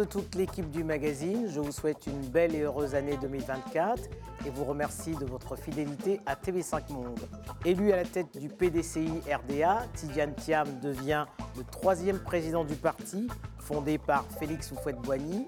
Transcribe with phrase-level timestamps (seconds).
[0.00, 4.02] de toute l'équipe du magazine, je vous souhaite une belle et heureuse année 2024
[4.46, 7.20] et vous remercie de votre fidélité à TV5 Monde.
[7.66, 11.26] Élu à la tête du PDCI RDA, Tidiane Thiam devient
[11.58, 15.46] le troisième président du parti, fondé par Félix Houphouët-Boigny.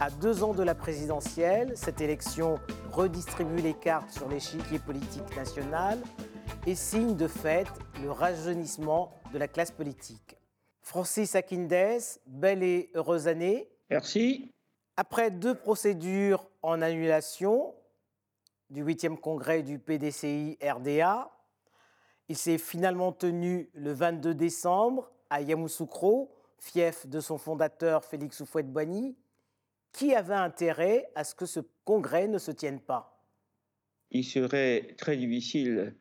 [0.00, 2.58] À deux ans de la présidentielle, cette élection
[2.92, 5.98] redistribue les cartes sur l'échiquier politique national
[6.66, 7.66] et signe de fait
[8.02, 10.36] le rajeunissement de la classe politique.
[10.82, 13.70] Francis Akindes, belle et heureuse année.
[13.90, 14.52] Merci.
[14.96, 17.74] Après deux procédures en annulation
[18.68, 21.30] du 8e congrès du PDCI RDA,
[22.28, 29.16] il s'est finalement tenu le 22 décembre à Yamoussoukro, fief de son fondateur Félix Houphouët-Boigny.
[29.92, 33.24] Qui avait intérêt à ce que ce congrès ne se tienne pas
[34.10, 35.96] Il serait très difficile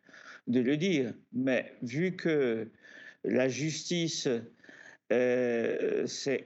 [0.48, 2.70] de le dire, mais vu que
[3.23, 4.28] la justice
[5.09, 6.45] s'est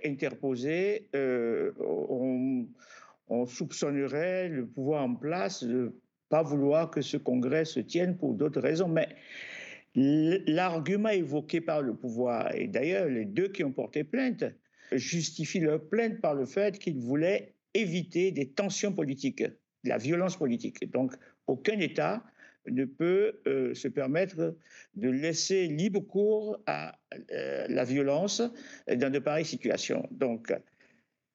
[1.16, 2.68] euh, on,
[3.28, 5.96] on, soupçonnerait le pouvoir en place de
[6.30, 8.88] pas vouloir que ce congrès se tienne pour d'autres raisons.
[8.88, 9.10] Mais
[9.96, 14.44] l'argument évoqué par le pouvoir, et d'ailleurs les deux qui ont porté plainte,
[14.92, 20.38] justifient leur plainte par le fait qu'ils voulaient éviter des tensions politiques, de la violence
[20.38, 20.92] politique.
[20.92, 21.14] Donc
[21.48, 22.24] aucun État
[22.68, 24.56] ne peut euh, se permettre
[24.96, 26.98] de laisser libre cours à
[27.32, 28.42] euh, la violence
[28.88, 30.08] dans de pareilles situations.
[30.12, 30.54] Donc,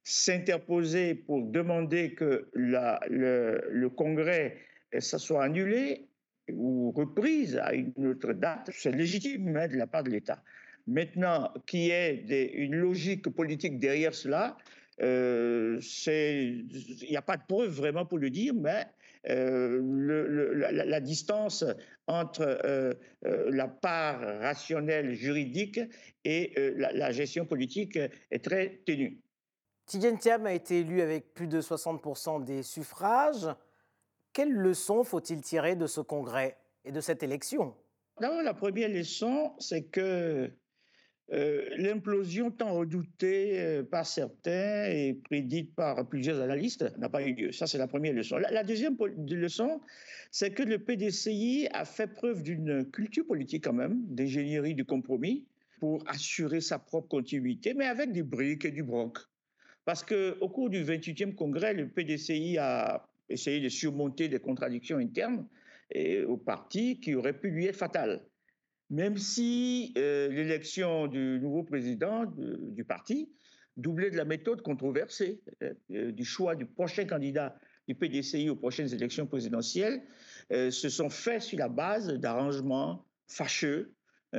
[0.03, 4.57] s'interposer pour demander que le, Congrès
[5.01, 6.07] ça soit annulé
[6.53, 10.43] ou reprise à une autre date, c'est légitime hein, de la part de l'État.
[10.87, 14.57] Maintenant, qu'il y ait une logique politique derrière cela,
[15.03, 18.87] euh, il n'y a pas de preuve vraiment pour le dire, mais
[19.29, 21.65] euh, le, la, la, distance
[22.07, 22.93] entre euh,
[23.25, 25.81] euh, la part rationnelle juridique
[26.25, 27.99] et la, la, gestion politique
[28.31, 29.21] est très ténue.
[29.87, 33.49] Tidjane Thiam a été élu avec plus de 60% des suffrages.
[34.33, 37.75] Quelles leçons faut-il tirer de ce congrès et de cette élection?
[38.21, 40.51] D'abord, la première leçon, c'est que
[41.33, 47.35] euh, l'implosion tant redoutée euh, par certains et prédite par plusieurs analystes n'a pas eu
[47.35, 47.51] lieu.
[47.53, 48.37] Ça, c'est la première leçon.
[48.37, 48.97] La, deuxième
[49.29, 49.81] leçon,
[50.31, 55.45] c'est que le PDCI a fait preuve d'une culture politique quand même, d'ingénierie du compromis,
[55.81, 59.19] pour assurer sa propre continuité, mais avec des briques et du broc.
[59.85, 65.45] Parce qu'au cours du 28e congrès, le PDCI a essayé de surmonter des contradictions internes
[66.27, 68.23] au parti qui auraient pu lui être fatales
[68.91, 73.29] même si euh, l'élection du nouveau président de, du parti
[73.77, 78.57] doublait de la méthode controversée euh, euh, du choix du prochain candidat du PDCI aux
[78.57, 80.03] prochaines élections présidentielles,
[80.53, 83.93] euh, se sont faits sur la base d'arrangements fâcheux,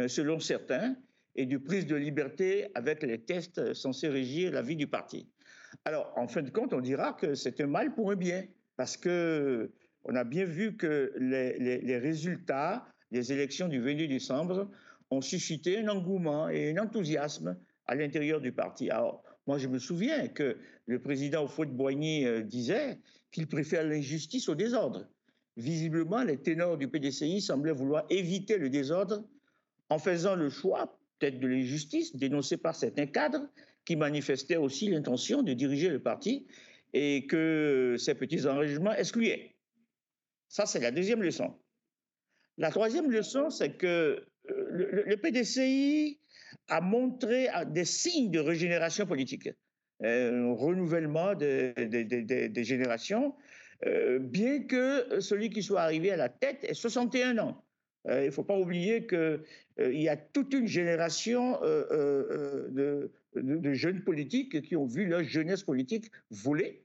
[0.08, 0.96] selon certains,
[1.36, 5.28] et de prise de liberté avec les tests censés régir la vie du parti.
[5.86, 8.96] Alors, en fin de compte, on dira que c'est un mal pour un bien, parce
[8.96, 9.72] que
[10.04, 14.70] on a bien vu que les résultats les élections du 22 décembre
[15.10, 18.90] ont suscité un engouement et un enthousiasme à l'intérieur du parti.
[18.90, 23.00] Alors, moi, je me souviens que le président Houphouët-Boigny euh, disait
[23.32, 25.08] qu'il préfère l'injustice au désordre.
[25.56, 29.24] Visiblement, les ténors du PDCI semblaient vouloir éviter le désordre
[29.90, 33.48] en faisant le choix, peut-être de l'injustice, dénoncé par certains cadres
[33.86, 36.46] qui manifestaient aussi l'intention de diriger le parti
[36.94, 39.56] et que ces petits engagements excluaient.
[40.50, 41.54] Ça, c'est la deuxième leçon.
[42.58, 46.20] La troisième leçon, c'est que euh, le, PDCI
[46.70, 49.50] a montré des signes de régénération politique,
[50.02, 53.36] un renouvellement des de, de, de, générations,
[53.86, 57.64] euh, bien que celui qui soit arrivé à la tête ait 61 ans.
[58.10, 63.12] Euh, il ne faut pas oublier qu'il euh, y a toute une génération euh, de,
[63.36, 66.84] de, jeunes politiques qui ont vu leur jeunesse politique voler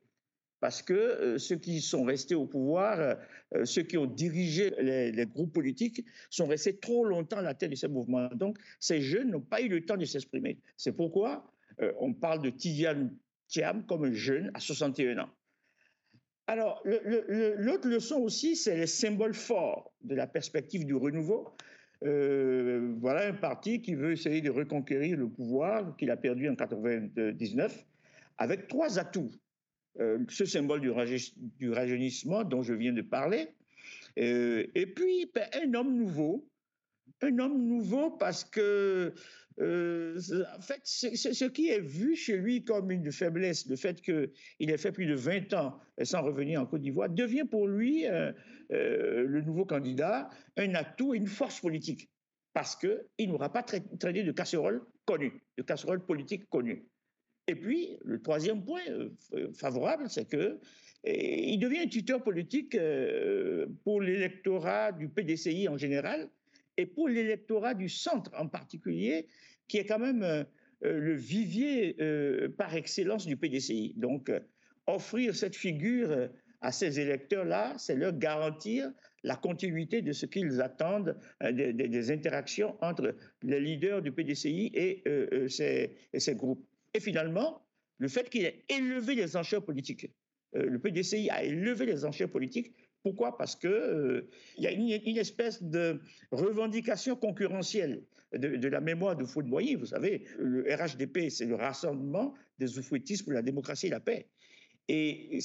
[0.63, 5.27] parce que euh, ceux qui sont restés au pouvoir, euh, ceux qui ont dirigé les,
[5.27, 8.29] groupes politiques, sont restés trop longtemps à la tête de ces mouvements.
[8.37, 10.61] Donc, ces jeunes n'ont pas eu le temps de s'exprimer.
[10.77, 13.13] C'est pourquoi euh, on parle de Tidiane
[13.49, 15.31] Thiam comme un jeune à 61 ans.
[16.47, 21.57] Alors, l'autre leçon aussi, c'est les symboles forts de la perspective du renouveau.
[22.05, 26.55] Euh, voilà un parti qui veut essayer de reconquérir le pouvoir qu'il a perdu en
[26.55, 27.85] 99
[28.39, 29.31] avec trois atouts
[30.01, 30.91] euh, ce symbole du,
[31.71, 33.49] rajeunissement dont je viens de parler.
[34.19, 36.49] Euh, et puis, ben, un homme nouveau,
[37.21, 39.13] un homme nouveau parce que,
[39.61, 40.19] euh,
[40.57, 44.31] en fait, ce qui est vu chez lui comme une faiblesse, le fait qu'il
[44.61, 48.07] ait fait plus de 20 ans sans revenir en Côte d'Ivoire, devient pour lui,
[48.71, 52.09] le nouveau candidat, un atout et une force politique.
[52.55, 56.87] Parce qu'il n'aura pas traité de casserole connue, de casserole politique connue.
[57.49, 58.83] Et puis, le troisième point
[59.55, 60.59] favorable, c'est que
[61.05, 62.77] il devient un tuteur politique
[63.83, 66.29] pour l'électorat du PDCI en général
[66.77, 69.27] et pour l'électorat du centre en particulier,
[69.67, 70.47] qui est quand même
[70.81, 71.97] le vivier
[72.57, 73.95] par excellence du PDCI.
[73.97, 74.31] Donc,
[74.87, 76.29] offrir cette figure
[76.63, 78.93] à ces électeurs-là, c'est leur garantir
[79.25, 85.03] la continuité de ce qu'ils attendent euh, des, interactions entre les leaders du PDCI et,
[85.07, 86.65] euh, euh, ces, groupes.
[86.95, 87.67] Et finalement,
[87.99, 90.11] le fait qu'il ait élevé les enchères politiques.
[90.53, 92.75] le PDCI a élevé les enchères politiques.
[93.03, 93.37] Pourquoi?
[93.37, 94.29] Parce qu'il
[94.59, 96.01] il y a une, espèce de
[96.31, 99.75] revendication concurrentielle de, la mémoire de Fouad-Boigny.
[99.75, 104.29] Vous savez, le RHDP, c'est le rassemblement des oufouettistes pour la démocratie et la paix.
[104.89, 105.39] Et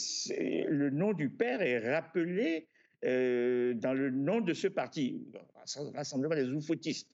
[0.69, 2.67] le nom du père est rappelé
[3.05, 5.23] euh, dans le nom de ce parti,
[5.93, 7.09] Rassemblement des oufouettistes.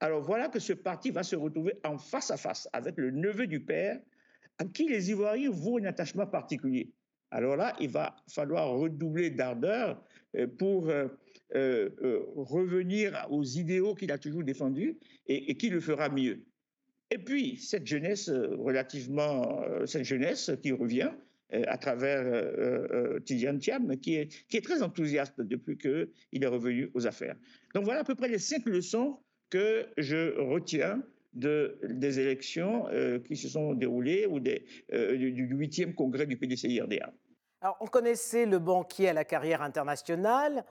[0.00, 3.46] Alors voilà que ce parti va se retrouver en face à face avec le neveu
[3.46, 4.00] du père,
[4.58, 6.92] à qui les Ivoiriens vouent un attachement particulier.
[7.30, 10.02] Alors là, il va falloir redoubler d'ardeur
[10.36, 11.08] euh, pour euh,
[12.36, 16.44] revenir aux idéaux qu'il a toujours défendus et, qui le fera mieux.
[17.10, 21.10] Et puis, cette jeunesse relativement, cette jeunesse qui revient,
[21.54, 26.42] euh, à travers euh, euh, Tidiane Thiam, qui est, qui est très enthousiaste depuis qu'il
[26.42, 27.36] est revenu aux affaires.
[27.72, 29.20] Donc voilà à peu près les cinq leçons
[29.50, 31.02] que je retiens
[31.32, 32.86] de, des élections
[33.26, 37.12] qui se sont déroulées ou des, du huitième congrès du PDCI-RDA.
[37.60, 40.64] Alors, on connaissait le banquier à la carrière internationale.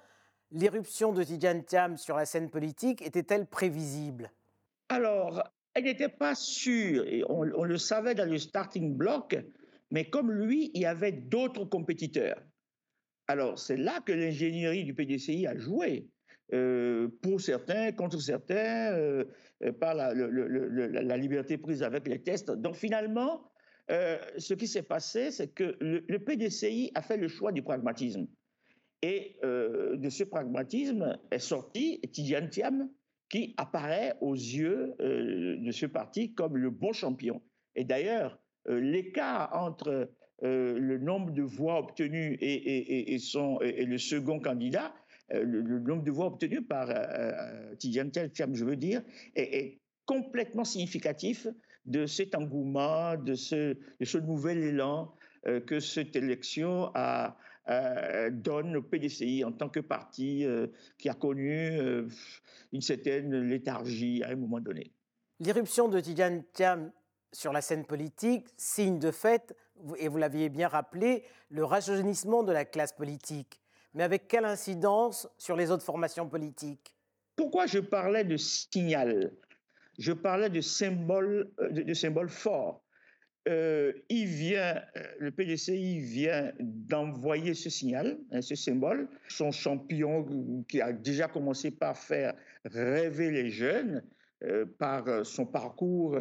[0.51, 4.31] L'éruption de Tidiane Thiam sur la scène politique était-elle prévisible?
[4.89, 5.43] Alors,
[5.73, 7.05] elle n'était pas sûre.
[7.07, 9.35] Et on, on, le savait dans le starting block.
[9.91, 12.41] Mais comme lui, il y avait d'autres compétiteurs.
[13.27, 16.07] Alors, c'est là que l'ingénierie du PDCI a joué.
[16.53, 19.25] Euh, pour certains, contre certains, euh,
[19.79, 22.51] par la, liberté prise avec les tests.
[22.51, 23.51] Donc finalement,
[23.89, 28.27] euh, ce qui s'est passé, c'est que le, PDCI a fait le choix du pragmatisme.
[29.01, 32.89] Et de ce pragmatisme est sorti Tidiane Thiam,
[33.29, 37.39] qui apparaît aux yeux de ce parti comme le bon champion.
[37.75, 40.09] Et d'ailleurs, l'écart entre
[40.41, 44.91] le nombre de voix obtenues et, son, et le second candidat,
[45.33, 46.89] euh, le, nombre de voix obtenues par
[47.77, 49.01] Tidiane je veux dire,
[49.35, 51.47] est, complètement significatif
[51.85, 55.15] de cet engouement, de ce, nouvel élan
[55.65, 56.91] que cette élection
[58.31, 60.45] donne au PDCI en tant que parti
[60.99, 61.79] qui a connu
[62.71, 64.91] une certaine léthargie à un moment donné.
[65.39, 66.91] L'irruption de Tidiane Thiam
[67.35, 69.55] sur la scène politique, signe de fait,
[69.97, 73.59] et vous l'aviez bien rappelé, le rajeunissement de la classe politique.
[73.95, 76.93] Mais avec quelle incidence sur les autres formations politiques?
[77.37, 79.31] Pourquoi je parlais de signal?
[79.97, 82.83] Je parlais de symbole, euh, de, symbole fort.
[83.47, 89.07] Euh, il vient, euh, le PDCI vient d'envoyer ce signal, hein, ce symbole.
[89.29, 90.25] Son champion
[90.67, 92.33] qui a déjà commencé par faire
[92.65, 94.03] rêver les jeunes
[94.77, 96.19] par son parcours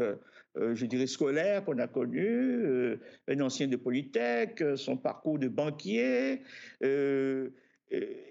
[0.57, 2.97] je dirais, scolaire qu'on a connu,
[3.29, 6.41] un ancien de Polytech, son parcours de banquier.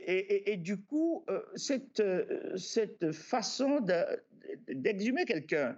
[0.05, 2.03] Et, du coup, cette,
[2.57, 3.79] cette façon
[4.67, 5.77] d'exhumer quelqu'un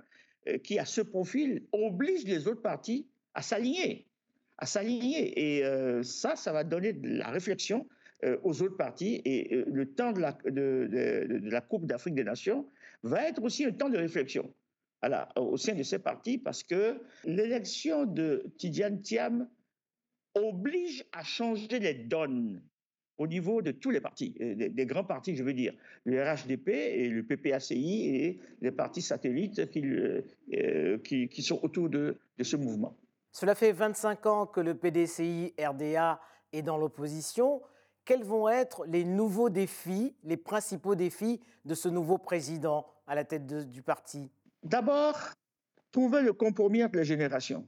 [0.63, 4.07] qui a ce profil oblige les autres partis à s'aligner,
[4.57, 5.57] à s'aligner.
[5.57, 5.63] Et
[6.03, 7.87] ça, ça va donner de la réflexion
[8.43, 9.21] aux autres partis.
[9.25, 12.67] Et le temps de la, de, de la Coupe d'Afrique des Nations
[13.03, 14.51] va être aussi un temps de réflexion
[15.35, 19.47] au sein de ces partis parce que l'élection de Tidiane Thiam
[20.33, 22.61] oblige à changer les donnes
[23.17, 26.69] au niveau de tous les partis, euh, des, grands partis, je veux dire, le RHDP
[26.69, 32.55] et le PPACI et les partis satellites qui, euh, qui, sont autour de, de, ce
[32.55, 32.95] mouvement.
[33.31, 36.19] Cela fait 25 ans que le PDCI RDA
[36.53, 37.61] est dans l'opposition.
[38.03, 43.23] Quels vont être les nouveaux défis, les principaux défis de ce nouveau président à la
[43.23, 44.29] tête du parti?
[44.63, 45.17] D'abord,
[45.91, 47.65] trouver le compromis entre les générations.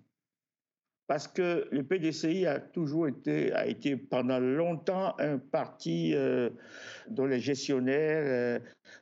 [1.07, 6.49] Parce que le PDCI a toujours été, a été pendant longtemps un parti euh,
[7.09, 8.59] dont les gestionnaires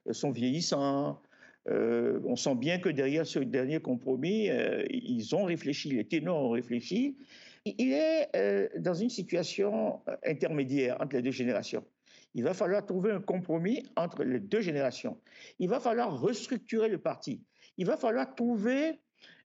[0.07, 1.19] euh, sont vieillissants.
[1.67, 4.49] Euh, on sent bien que derrière ce dernier compromis,
[4.91, 7.17] ils ont réfléchi, les ténors ont réfléchi.
[7.65, 8.29] Il est
[8.77, 11.83] dans une situation intermédiaire entre les deux générations.
[12.35, 15.17] Il va falloir trouver un compromis entre les deux générations.
[15.57, 17.41] Il va falloir restructurer le parti
[17.77, 18.99] il va falloir trouver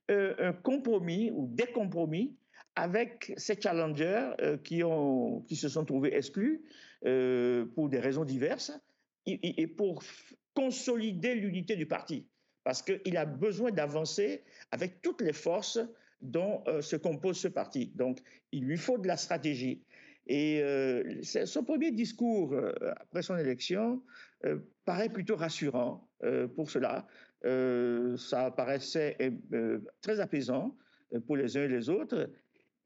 [0.08, 2.36] un compromis ou des compromis
[2.76, 6.62] avec ces challengers euh, qui, ont, qui se sont trouvés exclus
[7.04, 8.72] euh, pour des raisons diverses
[9.26, 10.02] et, pour
[10.54, 12.26] consolider l'unité du parti.
[12.64, 15.78] Parce qu'il a besoin d'avancer avec toutes les forces
[16.20, 17.92] dont se compose ce parti.
[17.94, 18.18] Donc,
[18.50, 19.84] il lui faut de la stratégie.
[20.26, 20.62] Et
[21.22, 22.56] son premier discours
[22.96, 24.02] après son élection
[24.84, 26.08] paraît plutôt rassurant
[26.56, 27.06] pour cela.
[28.16, 29.16] ça paraissait
[30.00, 30.76] très apaisant
[31.26, 32.30] pour les uns et les autres.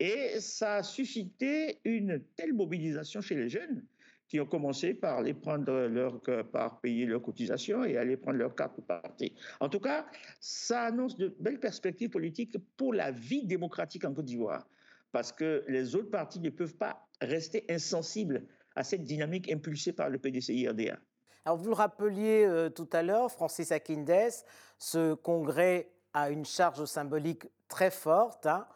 [0.00, 3.84] Et ça a suscité une telle mobilisation chez les jeunes
[4.28, 6.20] qui ont commencé par aller prendre leur,
[6.50, 9.30] par payer leurs cotisations et aller prendre leur carte pour partir.
[9.60, 10.06] En tout cas,
[10.40, 14.66] ça annonce de belles perspectives politiques pour la vie démocratique en Côte d'Ivoire,
[15.12, 20.10] parce que les autres partis ne peuvent pas rester insensibles à cette dynamique impulsée par
[20.10, 20.98] le PDCI-RDA.
[21.44, 24.32] Alors vous le rappeliez euh, tout à l'heure, Francis Akindes,
[24.78, 28.46] ce congrès a une charge symbolique très forte.
[28.46, 28.66] Hein.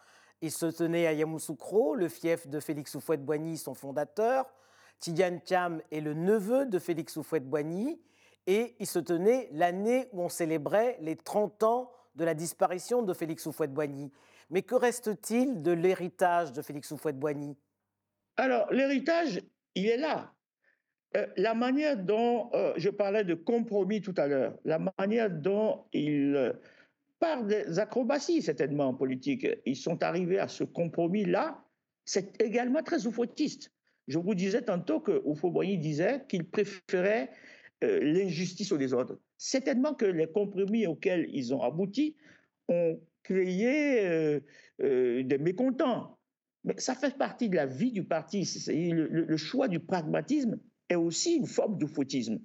[0.40, 4.46] Il se tenait à Yamoussoukro, le fief de Félix Houphouët-Boigny, son fondateur.
[5.00, 8.00] Tidiane Thiam est le neveu de Félix Houphouët-Boigny.
[8.46, 13.12] Et il se tenait l'année où on célébrait les 30 ans de la disparition de
[13.12, 14.12] Félix Houphouët-Boigny.
[14.50, 17.56] Mais que reste-t-il de l'héritage de Félix Houphouët-Boigny?
[18.36, 19.40] Alors, l'héritage,
[19.74, 20.32] il est là.
[21.16, 25.86] Euh, la manière dont, euh, je parlais de compromis tout à l'heure, la manière dont
[25.92, 26.54] il
[27.20, 31.64] par des acrobaties certainement en politique, ils sont arrivés à ce compromis-là,
[32.04, 33.72] c'est également très oufoutiste.
[34.06, 37.30] Je vous disais tantôt que Oufo-Boigny disait qu'il préférait
[37.84, 39.18] euh, l'injustice au désordre.
[39.36, 42.16] Certainement que les compromis auxquels ils ont abouti
[42.68, 44.40] ont créé euh,
[44.82, 46.18] euh, des mécontents.
[46.64, 48.48] Mais ça fait partie de la vie du parti.
[48.68, 50.58] Le, choix du pragmatisme
[50.88, 52.40] est aussi une forme d'oufoutisme.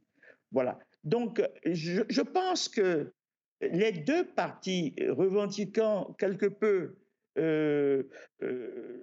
[0.52, 0.78] Voilà.
[1.04, 3.12] Donc, je pense que
[3.72, 6.96] les deux partis revendiquant quelque peu
[7.38, 8.04] euh,
[8.44, 9.00] euh,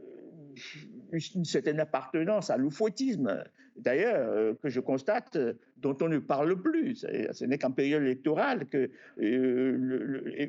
[1.35, 3.43] une certaine appartenance à l'oufoutisme,
[3.77, 5.39] d'ailleurs, euh, que je constate,
[5.79, 7.07] dont on ne parle plus.
[7.33, 8.91] Ce n'est qu'en période électorale que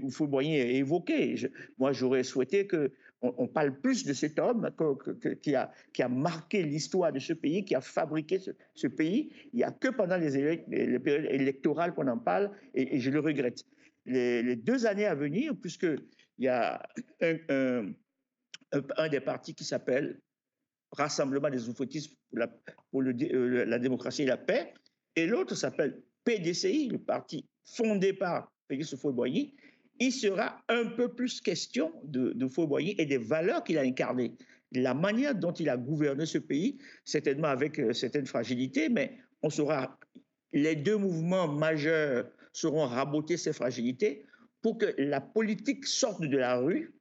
[0.04, 1.36] Oufouboyen est évoqué.
[1.80, 2.92] moi, j'aurais souhaité que
[3.24, 4.72] on, parle plus de cet homme
[5.44, 5.72] qui, a,
[6.10, 8.40] marqué l'histoire de ce pays, qui a fabriqué
[8.74, 9.32] ce, pays.
[9.54, 10.58] Il n'y a que pendant les,
[11.00, 13.64] périodes électorales qu'on en parle, et je le regrette
[14.06, 16.00] les, deux années à venir, puisqu'il
[16.40, 16.82] y a
[17.22, 17.94] un,
[19.10, 20.20] des partis qui s'appelle
[20.94, 24.74] Rassemblement des oufoutistes pour, la, euh, démocratie et la paix,
[25.16, 29.54] et l'autre s'appelle PDCI, le parti fondé par Félix Fauboyer.
[30.00, 34.36] Il sera un peu plus question de, de Fauboyer et des valeurs qu'il a incarnées.
[34.74, 39.50] La manière dont il a gouverné ce pays, certainement avec euh, certaines fragilités, mais on
[39.50, 39.98] saura
[40.54, 44.26] les deux mouvements majeurs seront raboter ces fragilités
[44.62, 46.94] pour que la politique sorte de la rue,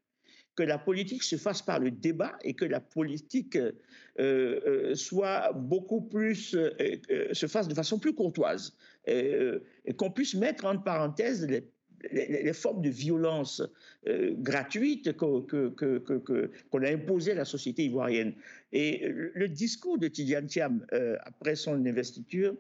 [0.57, 3.73] que la politique se fasse par le débat et que la politique euh,
[4.19, 6.99] euh, soit beaucoup plus, euh,
[7.33, 8.77] se fasse de façon plus courtoise,
[9.07, 13.63] et qu'on puisse mettre en parenthèse les, formes de violence
[14.07, 18.35] gratuites qu'on a imposées à la société ivoirienne.
[18.73, 20.85] Et le discours de Tidiane Thiam
[21.23, 22.55] après son investiture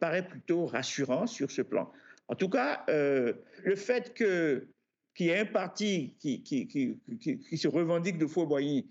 [0.00, 1.92] paraît plutôt rassurant sur ce plan.
[2.28, 8.18] En tout cas, euh, le fait qu'il y ait un parti qui, qui, se revendique
[8.18, 8.88] de Fauboigny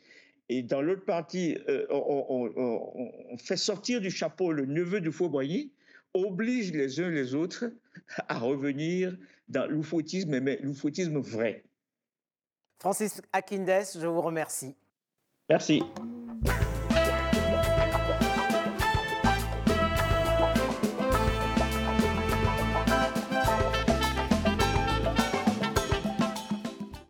[0.50, 5.72] et dans l'autre parti, euh, on, fait sortir du chapeau le neveu de Fauboigny,
[6.14, 7.72] oblige les uns les autres
[8.28, 11.64] à revenir dans l'oufoutisme, mais l'oufoutisme vrai.
[12.80, 14.76] Francis Akindes, je vous remercie.
[15.50, 15.82] Merci.